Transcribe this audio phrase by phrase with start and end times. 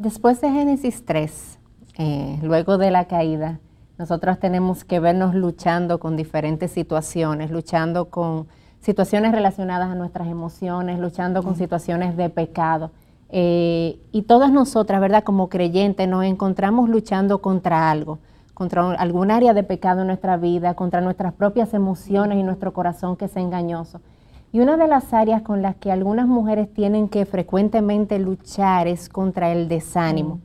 [0.00, 1.58] Después de Génesis 3,
[1.98, 3.60] eh, luego de la caída,
[3.98, 8.46] nosotros tenemos que vernos luchando con diferentes situaciones, luchando con
[8.80, 12.92] situaciones relacionadas a nuestras emociones, luchando con situaciones de pecado.
[13.28, 15.22] Eh, y todas nosotras, ¿verdad?
[15.22, 18.20] Como creyentes nos encontramos luchando contra algo,
[18.54, 23.16] contra algún área de pecado en nuestra vida, contra nuestras propias emociones y nuestro corazón
[23.16, 24.00] que es engañoso.
[24.52, 29.08] Y una de las áreas con las que algunas mujeres tienen que frecuentemente luchar es
[29.08, 30.40] contra el desánimo.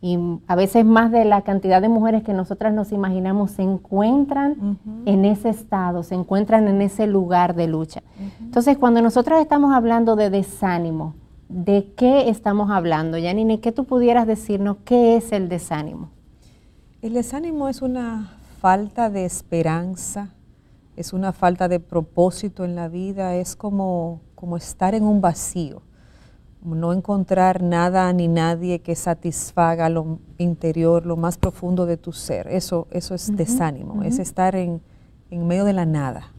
[0.00, 4.78] Y a veces más de la cantidad de mujeres que nosotras nos imaginamos se encuentran
[5.06, 8.02] en ese estado, se encuentran en ese lugar de lucha.
[8.40, 11.14] Entonces, cuando nosotros estamos hablando de desánimo,
[11.48, 13.18] ¿de qué estamos hablando?
[13.20, 16.10] Janine, ¿qué tú pudieras decirnos qué es el desánimo?
[17.02, 20.30] El desánimo es una falta de esperanza,
[20.98, 25.82] es una falta de propósito en la vida, es como, como estar en un vacío,
[26.64, 32.48] no encontrar nada ni nadie que satisfaga lo interior, lo más profundo de tu ser.
[32.48, 34.80] Eso, eso es desánimo, es estar en,
[35.30, 36.32] medio de la nada.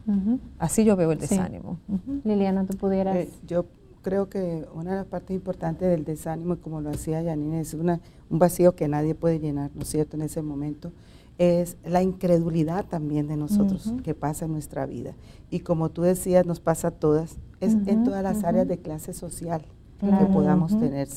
[0.58, 1.78] Así yo veo el desánimo.
[2.24, 3.16] Liliana, tú pudieras...
[3.16, 3.64] Eh, yo
[4.02, 8.00] creo que una de las partes importantes del desánimo, como lo hacía Janine, es una,
[8.28, 10.92] un vacío que nadie puede llenar, ¿no es cierto?, en ese momento
[11.40, 15.14] es la incredulidad también de nosotros que pasa en nuestra vida.
[15.48, 19.14] Y como tú decías, nos pasa a todas, es en todas las áreas de clase
[19.14, 19.64] social
[19.98, 21.08] que podamos tener.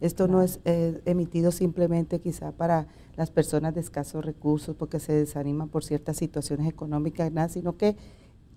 [0.00, 5.70] esto no es emitido simplemente quizá para las personas de escasos recursos porque se desaniman
[5.70, 7.96] por ciertas situaciones económicas, nada, sino que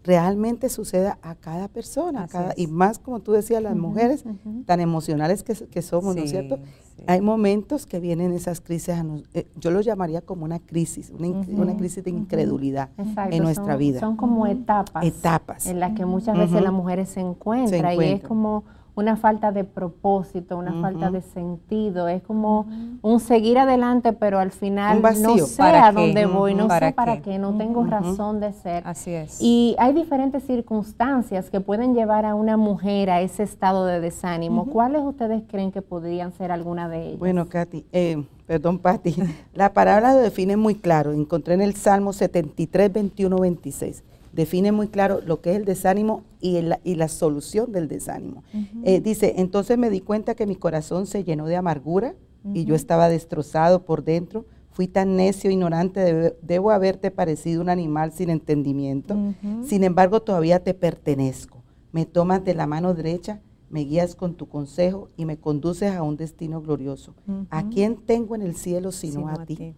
[0.07, 4.23] realmente suceda a cada persona, y más como tú decías, las mujeres
[4.66, 6.59] tan emocionales que, somos, ¿no es cierto?
[7.06, 8.96] Hay momentos que vienen esas crisis,
[9.34, 12.90] eh, yo lo llamaría como una crisis, una, crisis de incredulidad
[13.29, 14.00] en nuestra vida.
[14.00, 15.06] Son como etapas.
[15.06, 15.67] Etapas.
[15.67, 18.63] En las que muchas veces las mujeres se encuentran y es como
[18.97, 22.66] una falta de propósito, una falta de sentido, es como
[23.03, 27.38] un seguir adelante, pero al final no sé a dónde voy, no sé para qué,
[27.38, 28.81] no tengo razón de ser.
[28.88, 29.38] Así es.
[29.40, 34.66] Y hay diferentes circunstancias que pueden llevar a una mujer a ese estado de desánimo.
[34.66, 37.19] ¿Cuáles ustedes creen que podrían ser alguna de ellas?
[37.19, 39.16] Bueno, Katy, eh, perdón, Patti,
[39.53, 41.14] la palabra lo define muy claro.
[41.14, 44.03] Encontré en el Salmo 73, 21, 26
[44.38, 48.44] define muy claro lo que es el desánimo y, y la solución del desánimo.
[48.84, 52.14] Eh, dice, entonces me di cuenta que mi corazón se llenó de amargura
[52.53, 54.46] y yo estaba destrozado por dentro.
[54.70, 59.18] Fui tan necio, ignorante, debo, haberte parecido un animal sin entendimiento.
[59.66, 61.64] Sin embargo, todavía te pertenezco.
[61.92, 66.03] Me tomas de la mano derecha me guías con tu consejo y me conduces a
[66.03, 67.13] un destino glorioso.
[67.50, 69.75] ¿A quién tengo en el cielo sino, a, ti?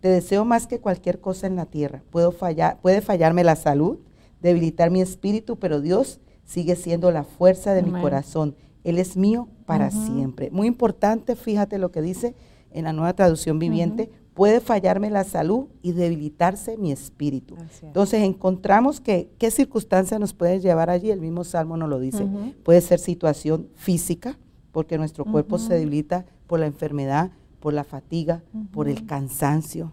[0.00, 2.02] Te deseo más que cualquier cosa en la tierra.
[2.10, 3.98] Puedo fallar, puede fallarme la salud,
[4.40, 8.56] debilitar mi espíritu, pero Dios sigue siendo la fuerza de mi corazón.
[8.84, 10.50] Él es mío para siempre.
[10.50, 12.34] Muy importante, fíjate lo que dice
[12.72, 17.56] en la nueva traducción viviente, puede fallarme la salud y debilitarse mi espíritu.
[17.82, 22.26] Entonces encontramos que qué circunstancia nos puede llevar allí, el mismo Salmo nos lo dice.
[22.62, 24.38] Puede ser situación física,
[24.72, 27.30] porque nuestro cuerpo se debilita por la enfermedad,
[27.60, 28.42] por la fatiga,
[28.72, 29.92] por el cansancio.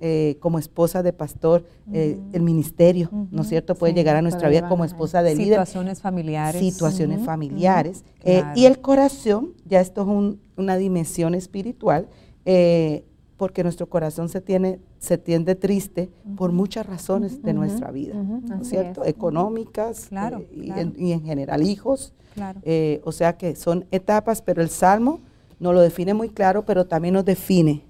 [0.00, 3.74] Eh, como esposa de pastor, eh, el ministerio, ¿no es cierto?
[3.74, 5.54] Puede llegar a nuestra vida como esposa de líder.
[5.54, 6.60] Situaciones familiares.
[6.60, 8.04] Situaciones familiares.
[8.22, 12.08] Eh, y el corazón, ya esto es una dimensión espiritual,
[13.42, 18.38] porque nuestro corazón se tiene se tiende triste por muchas razones de nuestra vida, ¿no
[18.38, 19.02] es así cierto?
[19.02, 19.08] es.
[19.08, 20.80] Económicas Claro, eh, y, claro.
[20.80, 22.12] En, y en general hijos.
[22.34, 22.60] Claro.
[22.62, 25.18] Eh, o sea que son etapas, pero el Salmo
[25.58, 27.82] nos lo define muy claro, pero también nos define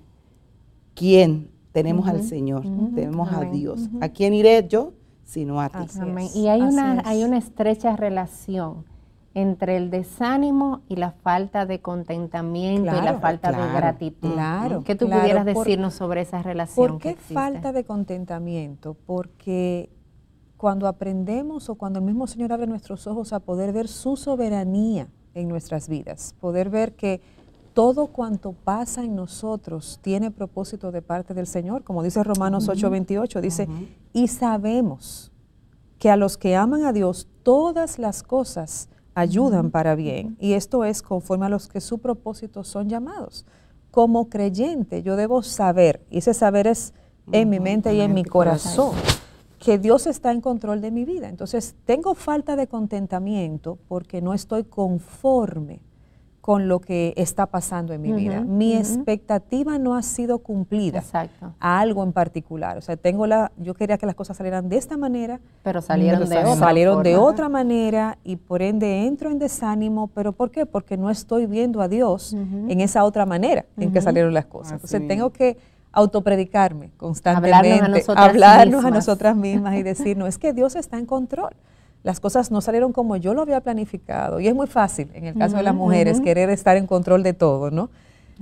[0.94, 2.62] quién tenemos al Señor,
[2.94, 3.44] tenemos a.
[3.44, 3.90] Dios.
[4.00, 4.94] ¿A quién iré yo?
[5.22, 5.76] Sino a ti.
[5.80, 6.24] Así Amén.
[6.28, 7.06] es, Y hay así una, es.
[7.06, 8.86] hay una estrecha relación
[9.34, 14.32] entre el desánimo y la falta de contentamiento y la Claro, falta de gratitud.
[14.32, 15.22] claro, ¿Qué tú claro.
[15.22, 16.86] pudieras Por- decirnos sobre esa relación?
[16.86, 18.94] ¿Por qué falta de contentamiento?
[19.06, 19.90] Porque
[20.58, 25.08] cuando aprendemos o cuando el mismo Señor abre nuestros ojos a poder ver su soberanía
[25.34, 27.20] en nuestras vidas, poder ver que
[27.72, 33.40] todo cuanto pasa en nosotros tiene propósito de parte del Señor, como dice Romanos 8:28,
[33.40, 33.66] dice,
[34.12, 35.32] y sabemos
[35.98, 40.84] que a los que aman a Dios todas las cosas ayudan para bien, y esto
[40.84, 43.44] es conforme a los que su propósito son llamados.
[43.90, 46.94] Como creyente yo debo saber, y ese saber es
[47.30, 48.94] en mi mente y en mi corazón,
[49.58, 51.28] que Dios está en control de mi vida.
[51.28, 55.80] Entonces, tengo falta de contentamiento porque no estoy conforme
[56.42, 58.40] con lo que está pasando en mi vida.
[58.40, 61.54] Mi expectativa no ha sido cumplida Exacto.
[61.60, 62.76] a algo en particular.
[62.76, 66.28] O sea, tengo la, yo quería que las cosas salieran de esta manera, Pero salieron
[66.28, 70.08] de otra salieron de otra manera y por ende entro en desánimo.
[70.08, 70.66] ¿Pero por qué?
[70.66, 74.72] Porque no estoy viendo a Dios en esa otra manera en que salieron las cosas.
[74.72, 75.56] Así Entonces tengo que
[75.92, 78.92] autopredicarme constantemente, Hablarnos a nosotras hablarnos a mismas.
[78.94, 81.52] nosotras mismas y decir, no, es que Dios está en control.
[82.02, 84.40] Las cosas no salieron como yo lo había planificado.
[84.40, 87.32] Y es muy fácil, en el caso de las mujeres, querer estar en control de
[87.32, 87.90] todo, ¿no?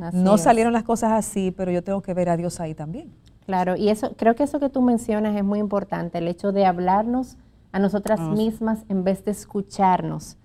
[0.01, 0.41] Así no es.
[0.41, 3.13] salieron las cosas así, pero yo tengo que ver a Dios ahí también.
[3.45, 6.65] Claro, y eso creo que eso que tú mencionas es muy importante, el hecho de
[6.65, 7.37] hablarnos
[7.73, 10.37] a nosotras mismas en vez de escucharnos.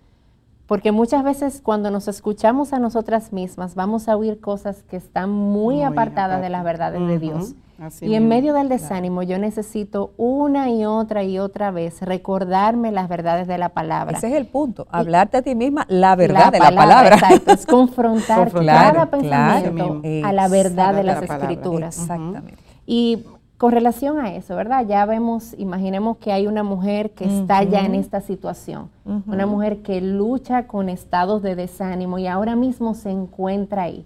[0.68, 5.30] Porque muchas veces cuando nos escuchamos a nosotras mismas vamos a oír cosas que están
[5.30, 7.54] muy, Muy apartadas de las verdades de Dios.
[7.80, 12.92] así Y en medio del desánimo yo necesito una y otra y otra vez recordarme
[12.92, 14.18] las verdades de la palabra.
[14.18, 17.16] Ese es el punto, hablarte a ti misma la verdad de la palabra.
[17.16, 22.00] Exacto, es confrontar cada claro, pensamiento a la verdad de las la escrituras.
[22.00, 22.56] Exactamente.
[22.88, 23.26] Y
[23.58, 24.86] con relación a eso, ¿verdad?
[24.86, 28.90] Ya vemos, imaginemos que hay una mujer que está ya en esta situación,
[29.28, 34.06] una mujer que lucha con estados de desánimo y ahora mismo se encuentra ahí.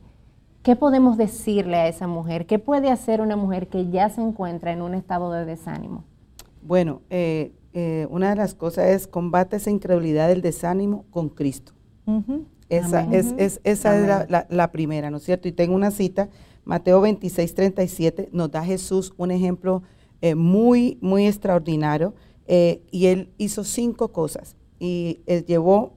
[0.61, 2.45] ¿Qué podemos decirle a esa mujer?
[2.45, 6.03] ¿Qué puede hacer una mujer que ya se encuentra en un estado de desánimo?
[6.61, 11.71] Bueno, eh, eh, una de las cosas es combate esa incredulidad del desánimo con Cristo.
[12.69, 13.13] Esa, Amén.
[13.19, 15.47] es, es- esa es la- la primera, ¿no es cierto?
[15.47, 16.29] Y tengo una cita,
[16.69, 19.81] Mateo 26, 37, nos da Jesús un ejemplo
[20.21, 22.13] eh, muy, muy extraordinario.
[22.45, 24.55] eh, y él hizo cinco cosas.
[24.79, 25.93] Y él llevó,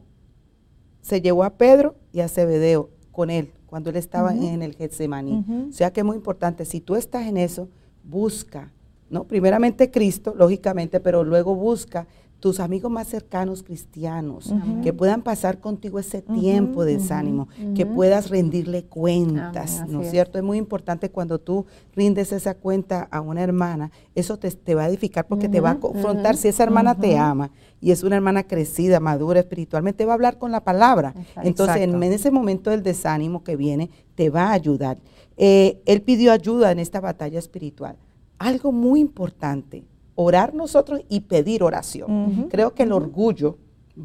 [1.03, 5.45] se llevó a Pedro y a Zebedeo con él cuando él estaba en el Getsemaní.
[5.69, 7.69] O sea que es muy importante, si tú estás en eso,
[8.03, 8.73] busca,
[9.11, 9.25] ¿no?
[9.25, 12.07] Primeramente Cristo, lógicamente, pero luego busca
[12.43, 14.53] tus amigos más cercanos cristianos,
[14.83, 17.47] que puedan pasar contigo ese tiempo de desánimo,
[17.77, 20.39] que puedas rendirle cuentas, Amén, así ¿no es cierto?
[20.39, 24.83] Es muy importante cuando tú rindes esa cuenta a una hermana, eso te, te va
[24.83, 26.37] a edificar porque te va a confrontar.
[26.37, 30.39] Si esa hermana te ama y es una hermana crecida, madura espiritualmente, va a hablar
[30.39, 31.15] con la palabra.
[31.17, 31.49] Exacto.
[31.49, 34.99] Entonces, en ese momento del desánimo que viene, te va a ayudar.
[35.37, 37.95] Eh, él pidió ayuda en esta batalla espiritual.
[38.41, 42.49] Algo muy importante, orar nosotros y pedir oración.
[42.51, 43.59] Creo que el orgullo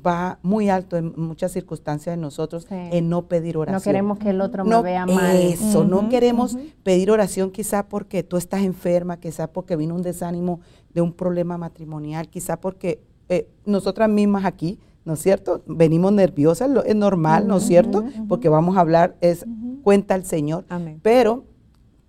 [0.06, 2.76] va muy alto en muchas circunstancias de nosotros Sí.
[2.76, 3.78] en no pedir oración.
[3.80, 5.36] No queremos que el otro No, me vea mal.
[5.38, 10.60] Eso, no queremos pedir oración quizá porque tú estás enferma, quizá porque vino un desánimo
[10.94, 15.62] de un problema matrimonial, quizá porque eh, nosotras mismas aquí, ¿no es cierto?
[15.68, 18.04] Venimos nerviosas, lo- es normal, ¿no es cierto?
[18.28, 19.46] Porque vamos a hablar, es
[19.84, 21.00] cuenta al Señor, Amén.
[21.02, 21.44] pero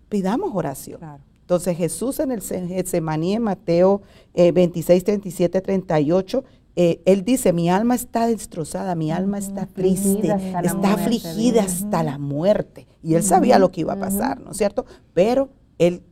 [0.08, 0.98] pidamos oración.
[0.98, 1.22] Claro.
[1.48, 4.02] Entonces Jesús en el Getsemaní, en Mateo
[4.34, 6.44] eh, 26, 37, 38,
[6.76, 12.02] eh, él dice, mi alma está destrozada, mi alma está triste, Afligida está afligida hasta
[12.02, 12.86] la muerte.
[13.02, 14.84] Y él sabía lo que iba a pasar, ¿no es cierto?
[15.14, 16.02] Pero él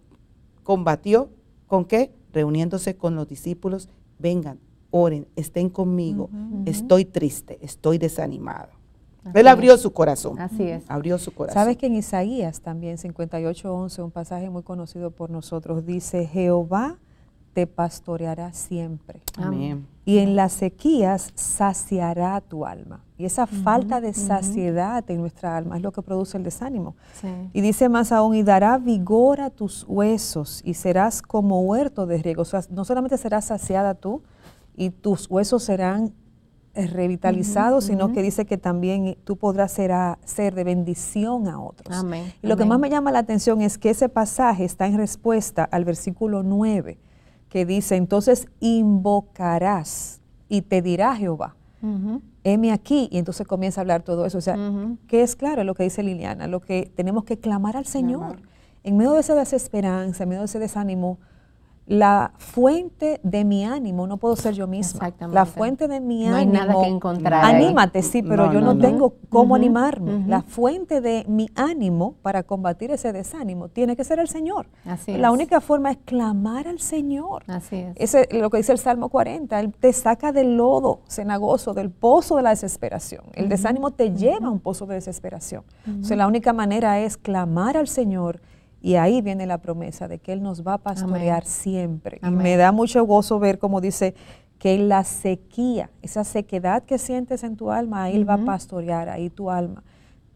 [0.62, 1.28] combatió
[1.66, 2.14] con qué?
[2.32, 4.58] Reuniéndose con los discípulos, vengan,
[4.90, 6.30] oren, estén conmigo,
[6.64, 8.75] estoy triste, estoy desanimado.
[9.30, 9.80] Así él abrió es.
[9.80, 10.38] su corazón.
[10.38, 10.84] Así es.
[10.88, 11.60] Abrió su corazón.
[11.60, 16.98] Sabes que en Isaías también 58:11, un pasaje muy conocido por nosotros, dice, Jehová
[17.56, 19.22] te pastoreará siempre.
[19.38, 19.86] Amén.
[20.04, 23.00] Y en las sequías saciará tu alma.
[23.16, 26.96] Y esa falta de saciedad en nuestra alma es lo que produce el desánimo.
[27.18, 27.28] Sí.
[27.54, 32.18] Y dice más aún, y dará vigor a tus huesos y serás como huerto de
[32.18, 32.42] riego.
[32.42, 34.22] O sea, no solamente serás saciada tú
[34.76, 36.12] y tus huesos serán
[36.76, 41.96] revitalizado, sino que dice que también tú podrás ser, a- ser de bendición a otros.
[41.96, 44.96] Amén, Y lo que más me llama la atención es que ese pasaje está en
[44.98, 46.98] respuesta al versículo 9,
[47.48, 51.56] que dice, entonces invocarás y te dirá Jehová,
[52.44, 54.38] heme aquí, y entonces comienza a hablar todo eso.
[54.38, 54.56] O sea,
[55.08, 58.36] que es claro lo que dice Liliana, lo que tenemos que clamar al Señor.
[58.84, 61.18] En medio de esa desesperanza, en medio de ese desánimo,
[61.88, 64.98] la fuente de mi ánimo no puedo ser yo misma.
[65.06, 65.34] Exactamente.
[65.34, 66.52] La fuente de mi No hay ánimo.
[66.58, 67.64] nada que encontrar ahí.
[67.64, 68.80] Anímate, sí, pero No, yo no, no, no.
[68.80, 70.24] tengo cómo animarme.
[70.26, 74.66] La fuente de mi ánimo para combatir ese desánimo tiene que ser el Señor.
[74.84, 75.32] Así la es.
[75.34, 77.44] única forma es clamar al Señor.
[77.46, 77.94] Así es.
[77.96, 82.36] Ese lo que dice el Salmo 40, Él te saca del lodo cenagoso, del pozo
[82.36, 83.22] de la desesperación.
[83.34, 85.62] El desánimo te lleva a un pozo de desesperación.
[86.00, 88.40] O sea, la única manera es clamar al Señor
[88.86, 91.52] y ahí viene la promesa de que Él nos va a pastorear Amén.
[91.52, 92.20] siempre.
[92.22, 94.14] Y me da mucho gozo ver como dice
[94.60, 98.44] que en la sequía, esa sequedad que sientes en tu alma, ahí Él va a
[98.44, 99.82] pastorear, ahí tu alma.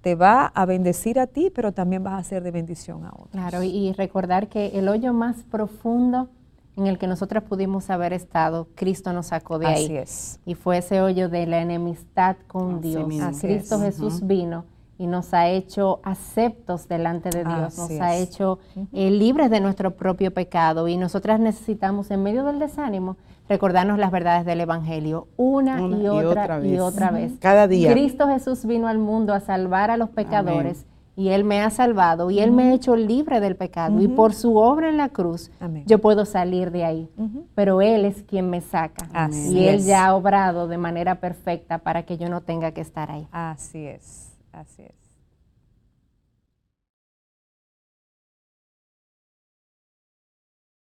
[0.00, 3.28] Te va a bendecir a ti, pero también vas a ser de bendición a otros.
[3.30, 6.28] Claro, y, recordar que el hoyo más profundo
[6.76, 9.84] en el que nosotros pudimos haber estado, Cristo nos sacó de ahí.
[9.84, 10.40] Así es.
[10.44, 13.06] Y fue ese hoyo de la enemistad con Así Dios.
[13.06, 13.28] mismo.
[13.28, 13.82] Así Cristo es.
[13.82, 14.64] Jesús vino
[15.00, 18.58] y nos ha hecho aceptos delante de Dios, Así nos ha hecho
[18.92, 23.16] eh, libres de nuestro propio pecado y nosotras necesitamos en medio del desánimo
[23.48, 27.32] recordarnos las verdades del Evangelio una, Una y, y otra, y otra vez.
[27.40, 27.90] Cada día.
[27.92, 30.84] Cristo Jesús vino al mundo a salvar a los pecadores
[31.16, 34.34] y Él me ha salvado y Él me ha hecho libre del pecado y por
[34.34, 35.84] su obra en la cruz Amén.
[35.86, 37.08] yo puedo salir de ahí.
[37.54, 39.86] Pero Él es quien me saca Así y Él es.
[39.86, 43.26] ya ha obrado de manera perfecta para que yo no tenga que estar ahí.
[43.32, 44.99] Así es, así es.